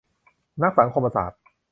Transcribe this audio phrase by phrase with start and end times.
[0.61, 1.39] นักสังคมศาสตร์